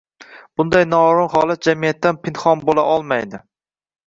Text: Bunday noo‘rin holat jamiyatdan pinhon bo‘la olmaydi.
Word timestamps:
Bunday 0.61 0.87
noo‘rin 0.93 1.29
holat 1.33 1.67
jamiyatdan 1.67 2.19
pinhon 2.25 2.65
bo‘la 2.65 2.87
olmaydi. 2.97 3.43